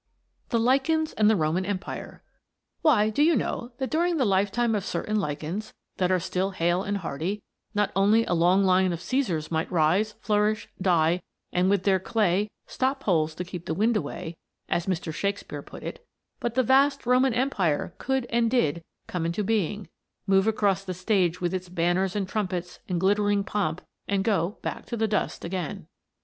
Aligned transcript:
THE 0.49 0.57
LICHENS 0.59 1.13
AND 1.13 1.29
THE 1.29 1.35
ROMAN 1.35 1.63
EMPIRE 1.63 2.23
Why, 2.81 3.11
do 3.11 3.21
you 3.21 3.35
know 3.35 3.73
that 3.77 3.91
during 3.91 4.17
the 4.17 4.25
lifetime 4.25 4.73
of 4.73 4.83
certain 4.83 5.19
lichens 5.19 5.75
that 5.97 6.11
are 6.11 6.19
still 6.19 6.49
hale 6.49 6.81
and 6.81 6.97
hearty, 6.97 7.43
not 7.75 7.91
only 7.95 8.25
a 8.25 8.33
long 8.33 8.63
line 8.63 8.93
of 8.93 8.99
Cæsars 8.99 9.51
might 9.51 9.71
rise, 9.71 10.13
flourish, 10.13 10.67
die, 10.81 11.21
and, 11.53 11.69
with 11.69 11.83
their 11.83 11.99
clay, 11.99 12.49
stop 12.65 13.03
holes 13.03 13.35
to 13.35 13.43
keep 13.43 13.67
the 13.67 13.75
wind 13.75 13.95
away, 13.95 14.35
as 14.67 14.87
Mr. 14.87 15.13
Shakespere 15.13 15.61
put 15.63 15.83
it, 15.83 16.03
but 16.39 16.55
the 16.55 16.63
vast 16.63 17.05
Roman 17.05 17.35
Empire 17.35 17.93
could 17.99 18.25
and 18.31 18.49
did 18.49 18.83
come 19.05 19.23
into 19.23 19.43
being, 19.43 19.87
move 20.25 20.47
across 20.47 20.83
the 20.83 20.95
stage 20.95 21.39
with 21.39 21.53
its 21.53 21.69
banners 21.69 22.15
and 22.15 22.27
trumpets 22.27 22.79
and 22.89 22.99
glittering 22.99 23.43
pomp 23.43 23.83
and 24.07 24.23
go 24.23 24.57
back 24.63 24.87
to 24.87 24.97
the 24.97 25.07
dust 25.07 25.45
again. 25.45 25.85